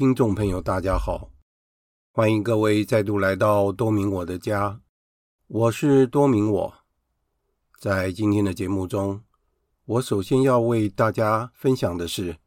[0.00, 1.30] 听众朋友，大家好，
[2.10, 4.80] 欢迎各位再度来到多明我的家，
[5.46, 6.74] 我是多明我。
[7.78, 9.22] 在今天的节目中，
[9.84, 12.38] 我首先要为大家分享的是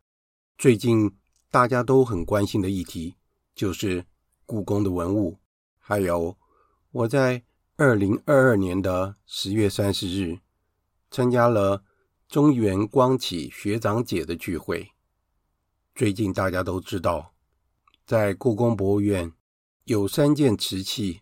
[0.57, 1.15] 最近
[1.51, 3.17] 大家都很关心的议题，
[3.53, 4.03] 就是
[4.47, 5.37] 故宫的文物，
[5.77, 6.35] 还有
[6.89, 7.43] 我在
[7.75, 10.39] 二零二二年的十月三十日
[11.11, 11.83] 参加了
[12.27, 14.89] 中原光启学长姐的聚会。
[15.93, 17.32] 最近大家都知道，
[18.05, 19.31] 在故宫博物院
[19.85, 21.21] 有三件瓷器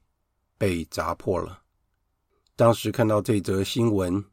[0.58, 1.62] 被砸破了。
[2.56, 4.24] 当时看到这则新闻，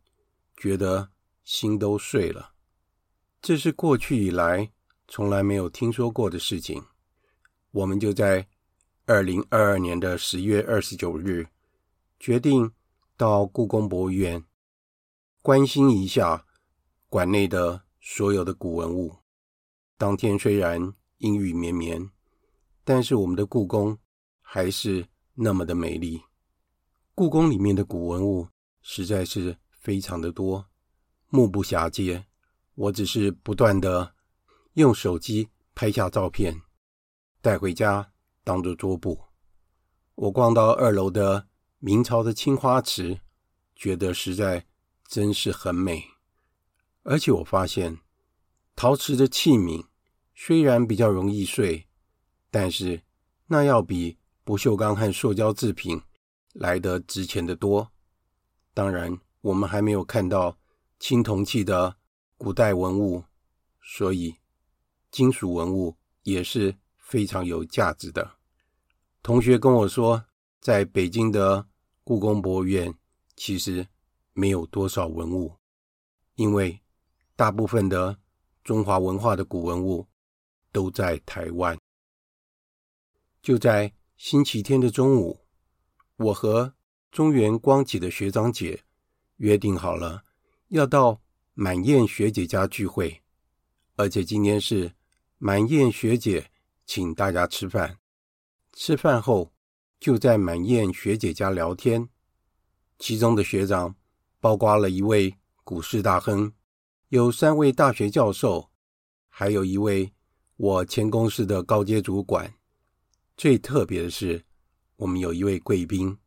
[0.56, 1.10] 觉得
[1.44, 2.54] 心都碎了。
[3.40, 4.72] 这是过去以来
[5.06, 6.82] 从来没有听说过的事情。
[7.70, 8.46] 我们就在
[9.04, 11.46] 二零二二年的十月二十九日，
[12.18, 12.72] 决定
[13.16, 14.42] 到故宫博物院
[15.42, 16.46] 关心一下
[17.08, 19.16] 馆内的所有的古文物。
[19.96, 22.10] 当天虽然阴雨绵绵，
[22.88, 23.98] 但是我们的故宫
[24.40, 26.22] 还是那么的美丽。
[27.14, 28.48] 故宫里面的古文物
[28.80, 30.64] 实在是非常的多，
[31.28, 32.24] 目不暇接。
[32.74, 34.14] 我只是不断的
[34.72, 36.62] 用手机拍下照片，
[37.42, 38.10] 带回家
[38.42, 39.20] 当做桌布。
[40.14, 41.46] 我逛到二楼的
[41.80, 43.18] 明朝的青花瓷，
[43.76, 44.64] 觉得实在
[45.06, 46.02] 真是很美。
[47.02, 47.98] 而且我发现
[48.74, 49.84] 陶瓷的器皿。
[50.34, 51.87] 虽然比较容易碎，
[52.60, 53.00] 但是
[53.46, 56.02] 那要比不锈钢和塑胶制品
[56.54, 57.88] 来得值钱得多。
[58.74, 60.58] 当然，我们还没有看到
[60.98, 61.94] 青铜器的
[62.36, 63.22] 古代文物，
[63.80, 64.34] 所以
[65.12, 68.28] 金属文物也是非常有价值的。
[69.22, 70.24] 同学跟我说，
[70.60, 71.64] 在北京的
[72.02, 72.92] 故宫博物院
[73.36, 73.86] 其实
[74.32, 75.54] 没有多少文物，
[76.34, 76.80] 因为
[77.36, 78.18] 大部分的
[78.64, 80.08] 中华文化的古文物。
[80.70, 81.78] 都在台湾。
[83.48, 85.40] 就在星期天的中午，
[86.16, 86.74] 我和
[87.10, 88.78] 中原光启的学长姐
[89.38, 90.22] 约定好了，
[90.68, 91.18] 要到
[91.54, 93.22] 满燕学姐家聚会，
[93.96, 94.92] 而且今天是
[95.38, 96.50] 满燕学姐
[96.84, 97.96] 请大家吃饭。
[98.74, 99.50] 吃饭后，
[99.98, 102.06] 就在满燕学姐家聊天。
[102.98, 103.96] 其中的学长
[104.40, 105.34] 包括了一位
[105.64, 106.52] 股市大亨，
[107.08, 108.68] 有三位大学教授，
[109.30, 110.12] 还有一位。
[110.58, 112.52] 我前公司的高阶主管，
[113.38, 114.44] 最特别的是，
[114.96, 116.18] 我们有一位贵宾，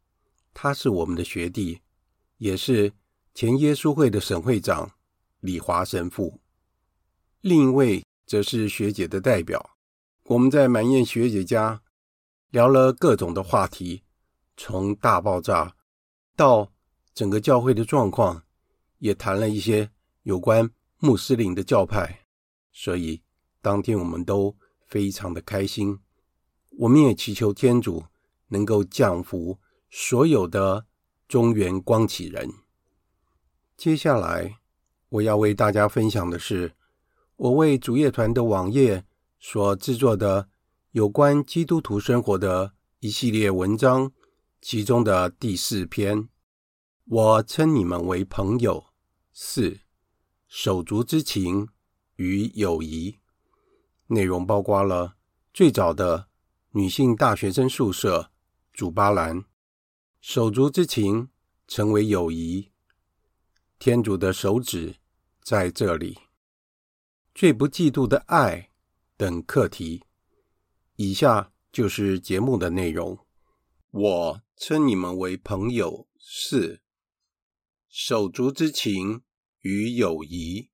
[0.54, 1.82] 他是我们的学弟，
[2.38, 2.94] 也是
[3.34, 4.94] 前耶稣会的省会长
[5.42, 6.40] 李华神父。
[7.42, 9.72] 另一位则是学姐的代表。
[10.24, 11.82] 我们在满燕学姐家
[12.50, 14.04] 聊了各种的话题，
[14.56, 15.76] 从大爆炸
[16.38, 16.72] 到
[17.14, 18.46] 整个教会的状况，
[19.00, 19.92] 也谈了一些
[20.24, 22.26] 有关穆斯林的教派，
[22.72, 23.22] 所以。
[23.64, 24.58] 当天我们都
[24.88, 26.00] 非常的开心，
[26.78, 28.04] 我们也祈求天主
[28.48, 29.60] 能够降福
[29.90, 30.86] 所有的
[31.28, 32.50] 中原光启人。
[33.78, 34.60] 接下来
[35.10, 36.74] 我要为大家分享的是，
[37.36, 39.06] 我为主业团的网页
[39.40, 40.50] 所制作的
[40.92, 44.12] 有关基督徒生活的一系列文章，
[44.62, 46.30] 其中的第四篇，
[47.06, 48.86] 我称你们为朋友，
[49.34, 49.80] 四，
[50.48, 51.68] 手足之情
[52.16, 53.18] 与友谊。
[54.08, 55.16] 内容包括了
[55.54, 56.28] 最早的
[56.74, 58.32] 女性大学生宿舍
[58.72, 59.44] 主巴兰，
[60.22, 61.30] 手足之情
[61.68, 62.72] 成为友谊，
[63.78, 64.96] 天主的手指
[65.44, 66.18] 在这里，
[67.36, 68.70] 最不嫉妒的爱
[69.18, 70.06] 等课题。
[70.96, 73.20] 以下就是节目的内容。
[73.90, 76.82] 我称你们为朋友，四，
[77.90, 79.24] 手足之情
[79.60, 80.70] 与友谊，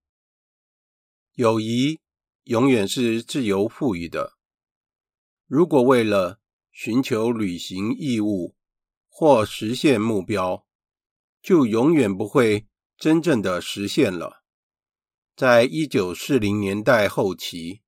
[1.33, 1.99] 友谊。
[2.43, 4.36] 永远是自由赋予的。
[5.47, 6.39] 如果为了
[6.71, 8.55] 寻求履行义务
[9.07, 10.67] 或实现目标，
[11.41, 12.67] 就永远不会
[12.97, 14.43] 真正的实现了。
[15.35, 17.81] 在一九四零年代后期，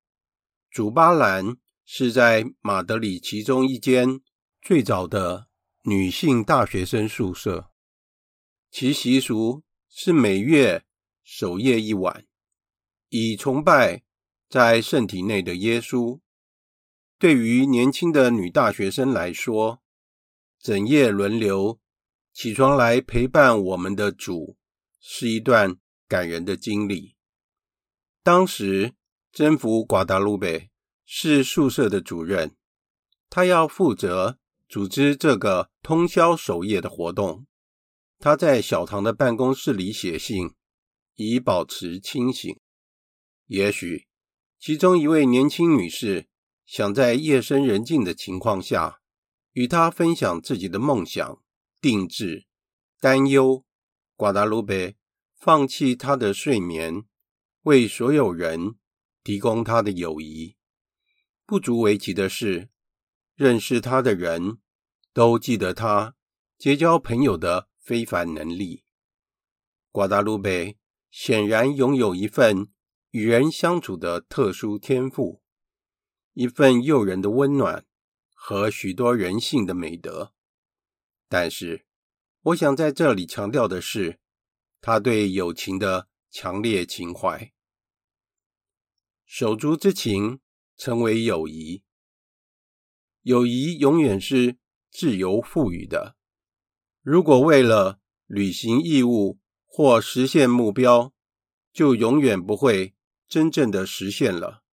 [0.70, 4.20] 祖巴兰是在马德里其中一间
[4.62, 5.48] 最早的
[5.82, 7.70] 女性大学生宿舍，
[8.70, 10.84] 其习俗是每月
[11.22, 12.26] 守夜一晚，
[13.08, 14.02] 以崇拜。
[14.48, 16.18] 在圣体内的耶稣，
[17.20, 19.82] 对于年轻的女大学生来说，
[20.58, 21.78] 整夜轮流
[22.32, 24.56] 起床来陪伴我们的主，
[24.98, 25.76] 是一段
[26.08, 27.16] 感人的经历。
[28.22, 28.94] 当时，
[29.30, 30.70] 征服瓜达卢贝
[31.04, 32.56] 是宿舍的主任，
[33.28, 37.46] 他要负责组织这个通宵守夜的活动。
[38.18, 40.54] 他在小唐的办公室里写信，
[41.16, 42.58] 以保持清醒。
[43.48, 44.06] 也许。
[44.58, 46.28] 其中一位年轻女士
[46.70, 49.00] 想在夜深人静的情况下，
[49.54, 51.42] 与他分享自己的梦想、
[51.80, 52.46] 定制、
[53.00, 53.64] 担忧。
[54.14, 54.96] 瓜达卢贝
[55.36, 57.02] 放弃他的睡眠，
[57.62, 58.76] 为所有人
[59.24, 60.54] 提供他的友谊。
[61.44, 62.68] 不足为奇的是，
[63.34, 64.58] 认识他的人
[65.12, 66.14] 都记得他
[66.56, 68.84] 结交朋友的非凡能力。
[69.90, 70.78] 瓜达卢贝
[71.10, 72.68] 显然拥有一份
[73.10, 75.39] 与人相处的特殊天赋，
[76.32, 77.84] 一份诱人的温暖
[78.34, 80.32] 和许多人性的美德。
[81.28, 81.86] 但是，
[82.42, 84.18] 我想在这里强调的是，
[84.80, 87.52] 他对友情的强烈情怀。
[89.24, 90.40] 手足之情
[90.76, 91.84] 称为友谊，
[93.22, 94.56] 友谊永远是
[94.90, 96.16] 自由赋予的。
[97.02, 101.12] 如果为了履行义务，或实现目标，
[101.72, 102.94] 就永远不会
[103.28, 104.64] 真正的实现了。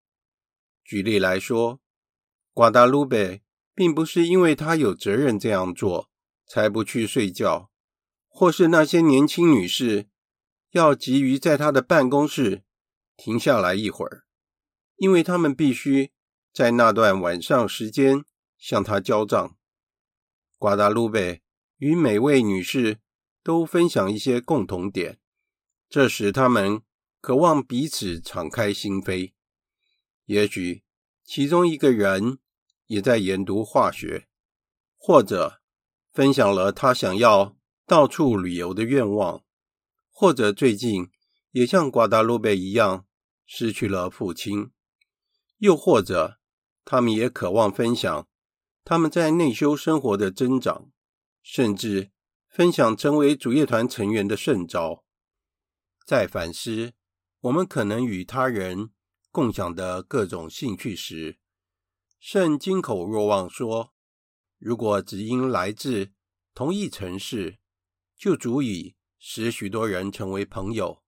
[0.87, 1.81] 举例来说，
[2.53, 3.43] 瓜达卢贝
[3.75, 6.09] 并不是因为他有责任这样做
[6.47, 7.69] 才不去睡觉，
[8.29, 10.07] 或是那些年轻女士
[10.71, 12.63] 要急于在他的办公室
[13.17, 14.23] 停下来一会儿，
[14.95, 16.11] 因为他们必须
[16.53, 18.23] 在那段晚上时间
[18.57, 19.57] 向他交账。
[20.57, 21.41] 瓜达卢贝
[21.77, 22.99] 与每位女士。
[23.43, 25.21] 都分享一些共同点，
[25.87, 26.81] 这使他们
[27.21, 29.31] 渴望彼此敞开心扉。
[30.27, 30.83] 也许
[31.25, 32.37] 其中一个人
[32.85, 34.29] 也在研读化学，
[34.95, 35.59] 或者
[36.13, 39.43] 分享了他想要到处旅游的愿望，
[40.11, 41.09] 或者最近
[41.49, 43.07] 也像瓜达卢贝一样
[43.45, 44.71] 失去了父亲，
[45.57, 46.39] 又或者
[46.85, 48.27] 他们也渴望分享
[48.85, 50.91] 他们在内修生活的增长，
[51.41, 52.11] 甚至。
[52.49, 55.03] 分享成为主业团成员的胜招，
[56.07, 56.93] 在反思
[57.41, 58.89] 我们可能与他人
[59.31, 61.39] 共享的各种兴趣时，
[62.19, 63.93] 圣金口若望说
[64.57, 66.13] ：“如果只因来自
[66.53, 67.59] 同一城市，
[68.15, 71.03] 就足以使许多人成为朋友，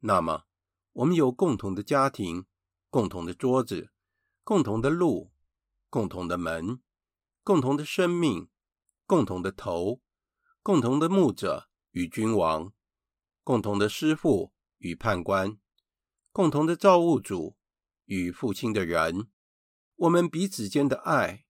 [0.00, 0.44] 那么
[0.92, 2.46] 我们有共同的家庭、
[2.90, 3.92] 共同的桌子、
[4.42, 5.32] 共同的路、
[5.88, 6.80] 共同的门、
[7.42, 8.48] 共同的生命、
[9.06, 10.00] 共同的头。”
[10.64, 12.72] 共同的牧者与君王，
[13.42, 15.58] 共同的师傅与判官，
[16.32, 17.58] 共同的造物主
[18.06, 19.28] 与父亲的人，
[19.96, 21.44] 我们彼此间的爱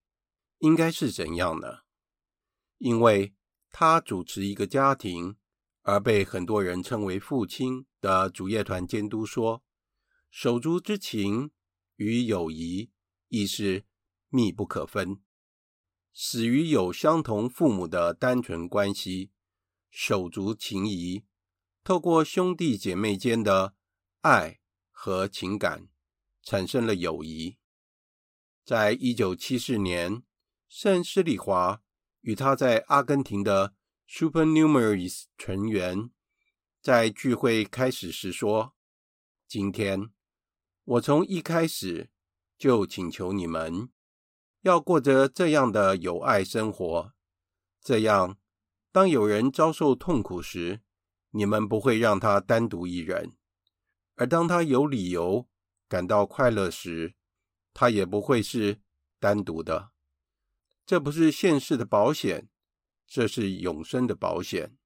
[0.57, 1.79] 应该是怎样呢？
[2.79, 3.33] 因为
[3.69, 5.37] 他主持一个家庭，
[5.83, 9.63] 而被很多人称为父亲的主业团监督说，
[10.29, 11.51] 手足之情
[11.95, 12.91] 与友谊
[13.29, 13.85] 亦是
[14.27, 15.21] 密不可分。
[16.11, 19.31] 始于有相同父母的单纯关系，
[19.89, 21.23] 手足情谊，
[21.85, 23.75] 透过兄弟姐妹间的
[24.21, 24.59] 爱
[25.03, 25.89] 和情感，
[26.41, 27.57] 产生了友谊。
[28.63, 30.23] 在一九七四年，
[30.69, 31.81] 圣施里华
[32.21, 33.73] 与他在阿根廷的
[34.09, 36.09] Supernumeraries 成员
[36.81, 38.77] 在聚会开始时说
[39.45, 40.09] ：“今天，
[40.85, 42.09] 我从一开始
[42.57, 43.89] 就请求你们。”
[44.63, 47.11] 要过着这样的友爱生活，
[47.81, 48.37] 这样，
[48.93, 50.79] 当有人遭受痛苦时，
[51.31, 53.31] 你们不会让他单独一人；
[54.15, 55.47] 而当他有理由
[55.87, 57.15] 感到快乐时，
[57.73, 58.81] 他也不会是
[59.19, 59.91] 单独的。
[60.85, 62.49] 这不是现世的保险，
[63.07, 64.77] 这是永生的保险。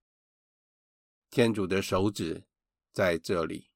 [1.30, 2.46] 天主的手指
[2.92, 3.70] 在这里。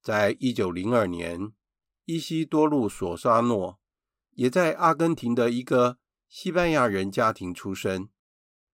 [0.00, 1.52] 在一九零二年，
[2.04, 3.78] 伊西多路·索沙诺。
[4.34, 8.08] 也在阿根廷的一个西班牙人家庭出生。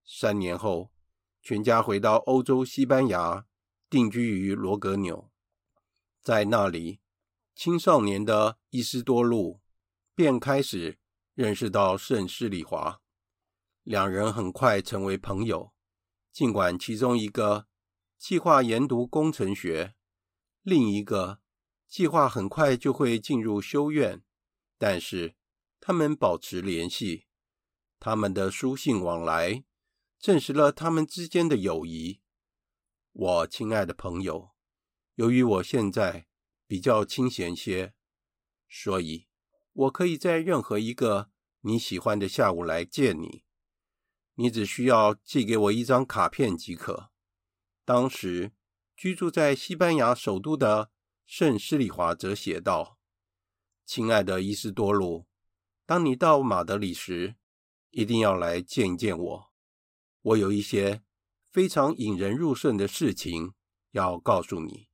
[0.05, 0.93] 三年后，
[1.41, 3.45] 全家回到欧洲西班牙，
[3.89, 5.28] 定居于罗格纽。
[6.21, 6.99] 在那里，
[7.55, 9.61] 青少年的伊斯多路
[10.13, 10.99] 便开始
[11.33, 13.01] 认识到圣施礼华。
[13.83, 15.73] 两人很快成为朋友，
[16.31, 17.67] 尽管其中一个
[18.17, 19.95] 计划研读工程学，
[20.61, 21.39] 另一个
[21.87, 24.23] 计划很快就会进入修院，
[24.77, 25.35] 但是。
[25.81, 27.25] 他们保持联系，
[28.01, 29.63] 他们的书信往来
[30.19, 32.19] 证实了他们之间的友谊。
[33.13, 34.51] 我亲爱的朋友，
[35.19, 36.27] 由于我现在
[36.65, 37.93] 比较清闲些，
[38.69, 39.27] 所以
[39.73, 43.43] 我可以在任何一个你喜欢的下午来见你。
[44.35, 47.11] 你只需要寄给我一张卡片即可。
[47.83, 48.53] 当时
[48.95, 50.89] 居住在西班牙首都的
[51.25, 52.97] 圣施里华则写道
[53.85, 55.27] ：“亲爱的伊斯多鲁。”
[55.85, 57.35] 当你到马德里时，
[57.89, 59.51] 一定要来见一见我。
[60.21, 61.03] 我有一些
[61.51, 63.51] 非常引人入胜的事情
[63.91, 64.87] 要告诉你。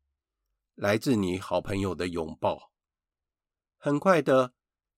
[0.75, 2.73] 来自你好朋友的拥抱。
[3.77, 4.53] 很快的，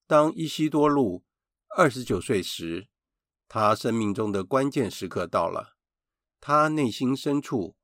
[0.08, 1.24] 当伊西多禄
[1.78, 2.88] 二十九岁时，
[3.48, 5.78] 他生命中的关键时刻到了。
[6.40, 7.78] 他内心深处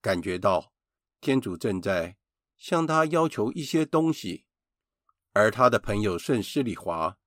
[0.00, 0.72] 感觉到
[1.20, 2.16] 天主正在
[2.56, 4.46] 向他要求一些东西，
[5.32, 7.18] 而他的朋友圣施礼华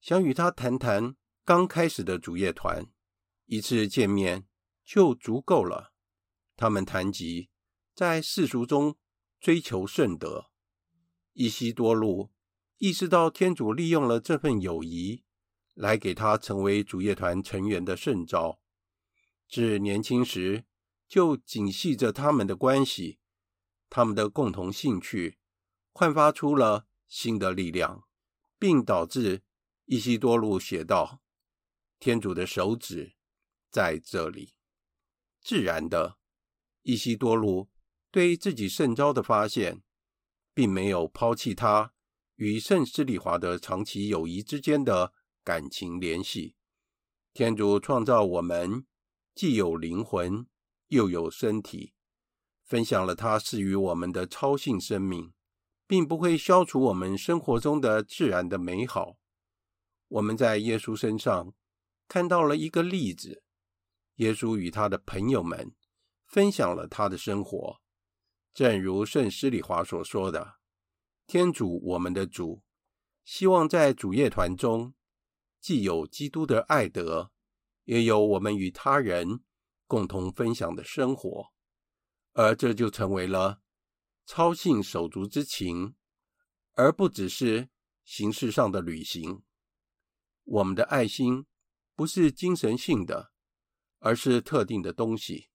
[0.00, 2.86] 想与他谈谈刚开始的主业团，
[3.44, 4.46] 一次见面
[4.86, 5.92] 就足够了。
[6.56, 7.50] 他们谈及
[7.94, 8.96] 在世俗中
[9.46, 10.50] 追求圣德。
[11.32, 12.32] 伊西多禄
[12.78, 15.22] 意识到天主利用了这份友谊
[15.74, 18.60] 来给他成为主业团成员的圣召，
[19.48, 20.64] 自年轻时
[21.06, 23.20] 就紧系着他们的关系，
[23.88, 25.38] 他们的共同兴趣
[25.92, 28.02] 焕发出了新的力量，
[28.58, 29.44] 并导致
[29.84, 31.22] 伊西多禄写道
[32.00, 33.14] ：“天主的手指
[33.70, 34.54] 在这里。”
[35.40, 36.18] 自然的，
[36.82, 37.68] 伊西多禄
[38.16, 39.82] 对自己圣召的发现。
[40.56, 41.92] 并没有抛弃他
[42.36, 45.12] 与圣施礼华的长期友谊之间的
[45.44, 46.56] 感情联系。
[47.34, 48.86] 天主创造我们，
[49.34, 50.46] 既有灵魂，
[50.88, 51.92] 又有身体，
[52.64, 55.34] 分享了他赐予我们的超性生命，
[55.86, 59.18] 并不会消除我们生活中的自然的美好。
[60.08, 61.52] 我们在耶稣身上
[62.08, 63.42] 看到了一个例子：
[64.14, 65.74] 耶稣与他的朋友们
[66.24, 67.82] 分享了他的生活。
[68.56, 70.54] 正如圣施礼华所说的，
[71.26, 72.62] 天主，我们的主，
[73.22, 74.94] 希望在主业团中，
[75.60, 77.30] 既有基督的爱德，
[77.84, 79.44] 也有我们与他人
[79.86, 81.52] 共同分享的生活，
[82.32, 83.60] 而这就成为了
[84.24, 85.94] 超性手足之情，
[86.72, 87.68] 而不只是
[88.06, 89.42] 形式上的履行。
[90.44, 91.44] 我们的爱心
[91.94, 93.32] 不是精神性的，
[93.98, 95.50] 而是特定的东西，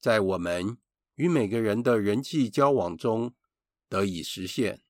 [0.00, 0.78] 在我们。
[1.16, 3.34] 与每个人的人际交往中
[3.88, 4.82] 得以实现，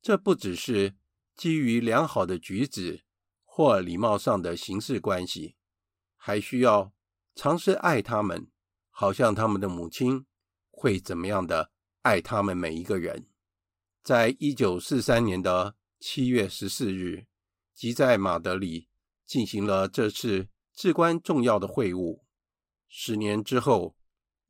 [0.00, 0.94] 这不只是
[1.34, 3.02] 基于良好的举止
[3.44, 5.56] 或礼貌上的形式关系，
[6.16, 6.92] 还需要
[7.34, 8.48] 尝试爱他们，
[8.90, 10.26] 好像他们的母亲
[10.70, 11.72] 会怎么样的
[12.02, 13.26] 爱他们每一个人。
[14.04, 17.26] 在一九四三年的七月十四日，
[17.74, 18.88] 即在马德里
[19.26, 22.22] 进行了这次至关重要的会晤。
[22.86, 23.96] 十年之后。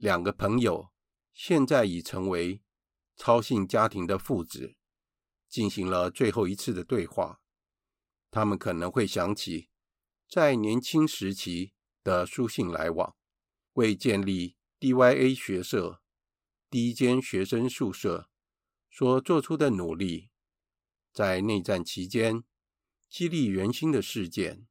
[0.03, 0.91] 两个朋友
[1.33, 2.61] 现在已成为
[3.15, 4.75] 超性家庭的父子，
[5.49, 7.41] 进行了最后一次的对话。
[8.29, 9.69] 他们可能会想起
[10.29, 13.15] 在年轻时期的书信来往，
[13.75, 16.03] 为建立 DYA 学社
[16.69, 18.29] 第一间学生宿舍
[18.91, 20.31] 所做出的努力，
[21.13, 22.43] 在内战期间
[23.09, 24.67] 激励人心的事件。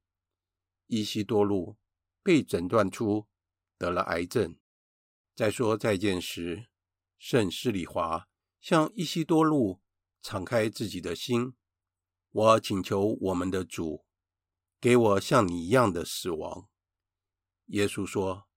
[0.87, 1.77] 伊西多路
[2.21, 3.29] 被诊断出
[3.77, 4.57] 得了癌症。
[5.33, 6.67] 在说再见时，
[7.17, 8.27] 圣施礼华
[8.59, 9.81] 向伊西多路
[10.21, 11.53] 敞开自己的心。
[12.31, 14.05] 我请求我们的主，
[14.79, 16.69] 给我像你一样的死亡。
[17.67, 18.47] 耶稣说：“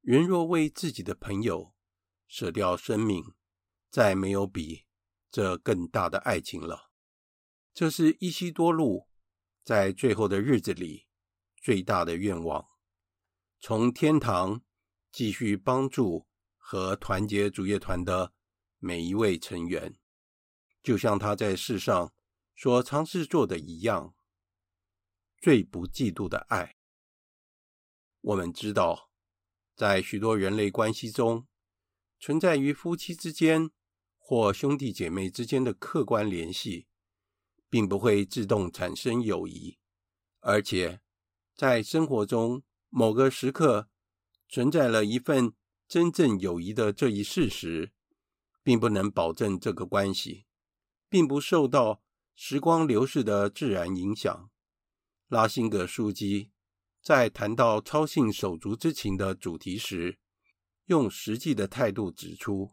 [0.00, 1.74] 人若为自己的朋友
[2.26, 3.24] 舍掉生命，
[3.90, 4.86] 再没有比
[5.30, 6.90] 这更大的爱情了。”
[7.74, 9.08] 这是伊西多路
[9.62, 11.06] 在最后的日子里
[11.56, 12.68] 最大的愿望。
[13.60, 14.62] 从天堂
[15.12, 16.26] 继续帮助。
[16.62, 18.32] 和团结主业团的
[18.78, 19.98] 每一位成员，
[20.84, 22.12] 就像他在世上
[22.54, 24.14] 所尝试做的一样，
[25.36, 26.76] 最不嫉妒的爱。
[28.20, 29.10] 我们知道，
[29.74, 31.48] 在许多人类关系中，
[32.20, 33.72] 存在于夫妻之间
[34.16, 36.86] 或兄弟姐妹之间的客观联系，
[37.68, 39.76] 并不会自动产生友谊，
[40.38, 41.00] 而且
[41.56, 43.88] 在生活中某个时刻
[44.50, 45.54] 存在了一份。
[45.88, 47.90] 真正友谊的这一事实，
[48.62, 50.46] 并不能保证这个关系，
[51.08, 52.00] 并不受到
[52.36, 54.52] 时光流逝的自然影响。
[55.26, 56.52] 拉辛格枢机
[57.02, 60.20] 在谈到超性手足之情的主题时，
[60.84, 62.70] 用实际的态度指出，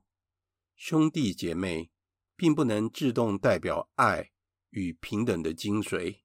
[0.76, 1.90] 兄弟姐妹
[2.36, 4.30] 并不能自动代表爱
[4.70, 6.20] 与平等的精髓，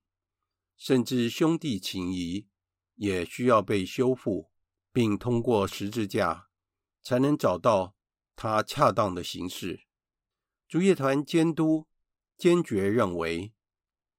[0.77, 2.49] 甚至兄弟情谊
[2.97, 4.52] 也需要被修复，
[4.93, 6.49] 并通过十字架。
[7.03, 7.97] 才能找到
[8.37, 9.83] 它恰当的形式。
[10.69, 11.89] 主业团监督
[12.39, 13.53] 坚决认为，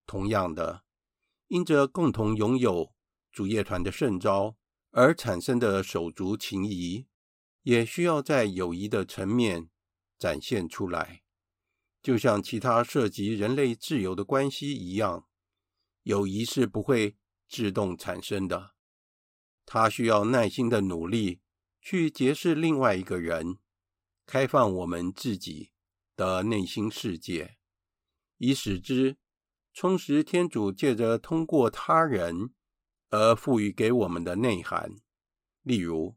[0.06, 0.84] 同样的，
[1.48, 2.94] 因着共同拥有
[3.32, 4.58] 主业团的圣召
[4.92, 7.08] 而产生的手足情谊，
[7.62, 9.70] 也需要在友谊的层面
[10.20, 11.24] 展现出来。
[12.02, 15.26] 就像其他涉及人类自由的关系一样，
[16.02, 17.16] 友谊是不会
[17.48, 18.73] 自动产生的，
[19.66, 21.40] 他需要耐心的努力。
[21.86, 23.58] 去结识另外一个人，
[24.26, 25.74] 开放我们自己
[26.16, 27.58] 的内心世界，
[28.38, 29.18] 以使之
[29.74, 32.54] 充实天主借着通过他人
[33.10, 34.96] 而赋予给我们的内涵。
[35.62, 36.16] 例如，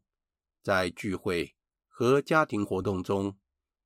[0.63, 1.57] 在聚会
[1.89, 3.37] 和家庭活动中，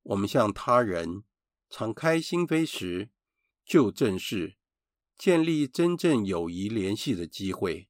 [0.04, 1.24] 我们向他人
[1.68, 3.10] 敞开心扉时，
[3.64, 4.56] 就正是
[5.18, 7.88] 建立真正友谊联系的机会。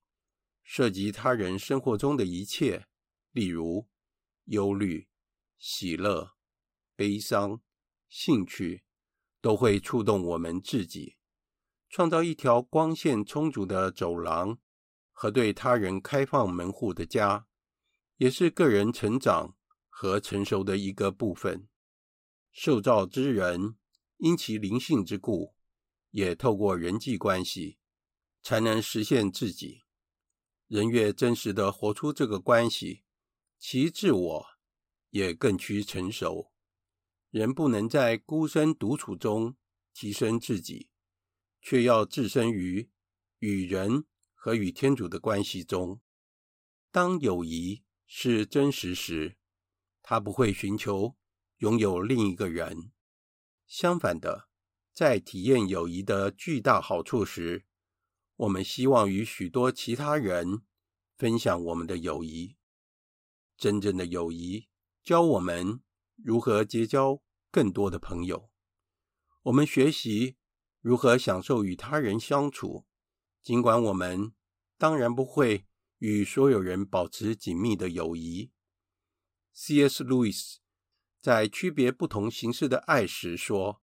[0.74, 2.86] 涉及他人生活中的一切，
[3.32, 3.90] 例如
[4.44, 5.06] 忧虑、
[5.58, 6.34] 喜乐、
[6.96, 7.60] 悲伤、
[8.08, 8.82] 兴趣，
[9.42, 11.18] 都会触动我们自己，
[11.90, 14.58] 创造一条光线充足的走廊
[15.10, 17.46] 和对他人开放门户的家，
[18.16, 19.54] 也是个人成长
[19.90, 21.68] 和成熟的一个部分。
[22.50, 23.76] 受造之人
[24.16, 25.54] 因其灵性之故，
[26.12, 27.76] 也透过人际关系
[28.42, 29.82] 才能实现自己。
[30.72, 33.02] 人越真实地活出这个关系，
[33.58, 34.46] 其自我
[35.10, 36.50] 也更趋成熟。
[37.28, 39.54] 人不能在孤身独处中
[39.92, 40.88] 提升自己，
[41.60, 42.88] 却要置身于
[43.40, 46.00] 与人和与天主的关系中。
[46.90, 49.36] 当友谊是真实时，
[50.00, 51.18] 他不会寻求
[51.58, 52.92] 拥有另一个人。
[53.66, 54.48] 相反的，
[54.94, 57.66] 在体验友谊的巨大好处时，
[58.42, 60.62] 我们希望与许多其他人
[61.16, 62.56] 分享我们的友谊。
[63.56, 64.68] 真正的友谊
[65.04, 65.80] 教我们
[66.16, 68.50] 如何结交更多的朋友。
[69.42, 70.36] 我们学习
[70.80, 72.84] 如何享受与他人相处，
[73.44, 74.32] 尽管我们
[74.76, 78.50] 当然不会与所有人保持紧密的友谊。
[79.52, 80.02] C.S.
[80.02, 80.58] 路易斯
[81.20, 83.80] 在区别不同形式的爱时说：“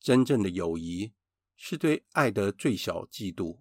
[0.00, 1.12] 真正的友谊
[1.56, 3.60] 是对爱的最小嫉妒。”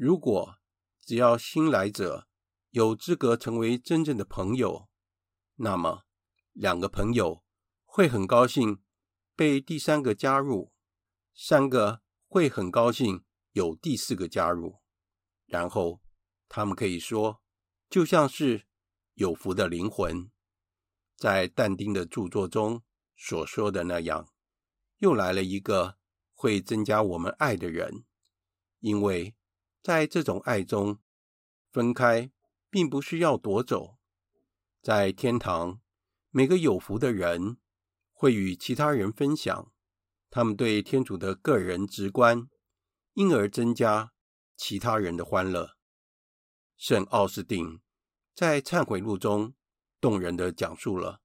[0.00, 0.56] 如果
[1.02, 2.26] 只要新来者
[2.70, 4.88] 有资格成为真正的朋友，
[5.56, 6.04] 那么
[6.52, 7.44] 两个朋友
[7.84, 8.82] 会很高兴
[9.36, 10.72] 被第三个加入，
[11.34, 14.80] 三个会很高兴有第四个加入，
[15.44, 16.00] 然后
[16.48, 17.42] 他们可以说，
[17.90, 18.66] 就像是
[19.12, 20.30] 有福的灵魂，
[21.14, 22.82] 在但丁的著作中
[23.18, 24.32] 所说的那样，
[24.96, 25.98] 又来了一个
[26.32, 28.06] 会增加我们爱的人，
[28.78, 29.36] 因为。
[29.82, 30.98] 在这种爱中，
[31.70, 32.30] 分开
[32.68, 33.96] 并不是要夺走。
[34.82, 35.80] 在天堂，
[36.30, 37.58] 每个有福的人
[38.12, 39.72] 会与其他人分享
[40.28, 42.48] 他们对天主的个人直观，
[43.14, 44.12] 因而增加
[44.56, 45.76] 其他人的欢乐。
[46.76, 47.80] 圣奥斯定
[48.34, 49.54] 在忏悔录中
[50.00, 51.20] 动人地讲述了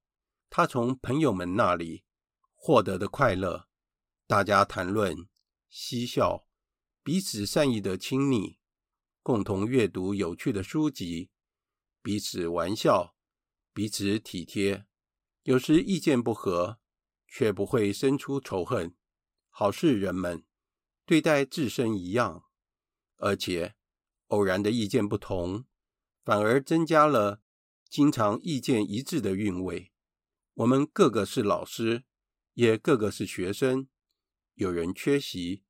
[0.50, 2.04] 他从朋友们那里
[2.54, 3.68] 获得的快乐，
[4.26, 5.28] 大家谈论、
[5.70, 6.45] 嬉笑。
[7.06, 8.58] 彼此善意的亲昵，
[9.22, 11.30] 共同阅读有趣的书籍，
[12.02, 13.16] 彼此玩笑，
[13.72, 14.88] 彼此体贴。
[15.44, 16.80] 有时意见不合，
[17.28, 18.96] 却不会生出仇恨，
[19.52, 20.44] 好事人们
[21.06, 22.46] 对待自身一样。
[23.18, 23.76] 而且，
[24.30, 25.66] 偶然的意见不同，
[26.24, 27.44] 反而增加了
[27.88, 29.92] 经常意见一致的韵味。
[30.56, 32.06] 我们个个是老师，
[32.56, 33.88] 也个个是学生。
[34.56, 35.62] 有人缺席。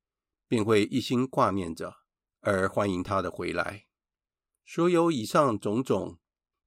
[0.48, 1.96] 便会一心挂念着，
[2.40, 3.86] 而欢迎他的回来。
[4.64, 6.18] 所有以上种种，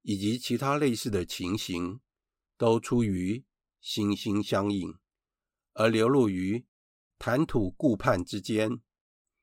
[0.02, 2.00] 以及其他类似的情形，
[2.56, 3.44] 都出于
[3.80, 4.94] 心心相印，
[5.74, 6.66] 而流露于
[7.18, 8.80] 谈吐顾盼之间，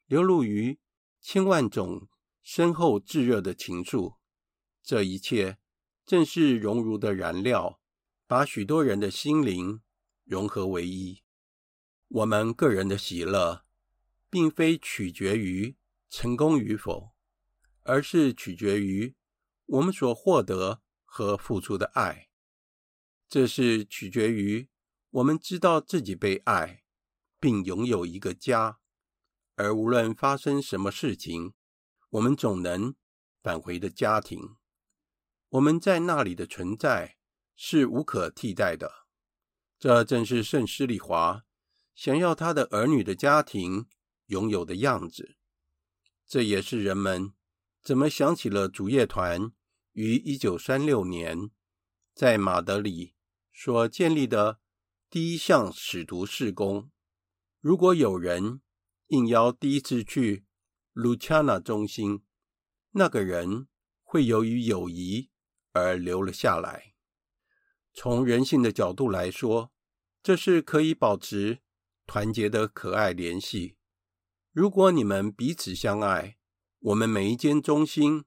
[0.06, 0.80] 流露于
[1.22, 2.08] 千万种
[2.42, 4.18] 深厚炙热的情愫。
[4.82, 5.60] 这一切
[6.06, 7.80] 正是熔炉的燃料，
[8.26, 9.82] 把许多人的心灵
[10.24, 11.22] 融合为一。
[12.08, 13.67] 我们个人的喜乐。
[14.30, 15.76] 并非取决于
[16.10, 17.14] 成功与否，
[17.84, 19.16] 而是取决于
[19.66, 22.30] 我们所获得和付出的爱。
[23.30, 24.70] 这是取决于
[25.10, 26.84] 我们知道自己被爱，
[27.40, 28.80] 并拥有一个家，
[29.56, 31.54] 而无论发生什么事情，
[32.12, 32.96] 我们总能
[33.44, 34.56] 返回的家庭。
[35.50, 37.18] 我们在那里的存在
[37.56, 39.08] 是无可替代的。
[39.80, 41.46] 这正是圣施利华
[41.94, 43.88] 想要他的儿女的家庭
[44.28, 45.36] 拥有的样子，
[46.26, 47.34] 这也是人们
[47.84, 49.52] 怎么想起了主业团
[49.94, 51.52] 于一九三六年
[52.14, 53.14] 在马德里
[53.54, 54.60] 所建立的
[55.10, 56.92] 第一项使徒事工。
[57.62, 58.62] 如果有人
[59.08, 60.46] 应邀第一次去
[60.92, 62.24] 卢恰纳中心，
[62.92, 63.68] 那个人
[64.04, 65.30] 会由于友谊
[65.72, 66.94] 而留了下来。
[67.94, 69.72] 从人性的角度来说，
[70.22, 71.60] 这是可以保持
[72.06, 73.77] 团结的可爱联系。
[74.58, 76.40] 如果你们彼此相爱，
[76.80, 78.26] 我们每一间中心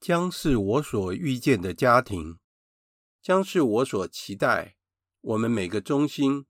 [0.00, 2.40] 将是我所遇见的家庭，
[3.22, 4.76] 将是我所期待。
[5.20, 6.46] 我们每个中心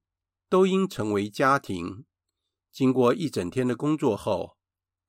[0.49, 2.07] 都应成为家庭，
[2.73, 4.57] 经过一整天的工作后，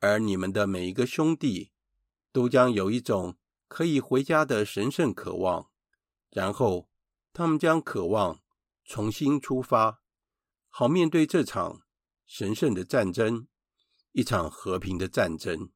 [0.01, 1.71] 而你们的每一个兄弟
[2.33, 3.37] 都将有一种
[3.69, 5.69] 可以回家的神圣渴望，
[6.31, 6.89] 然后
[7.31, 8.41] 他们将渴望
[8.83, 10.01] 重新出发，
[10.67, 11.83] 好面对这场
[12.25, 13.47] 神圣的战争，
[14.13, 15.69] 一场和平的战争。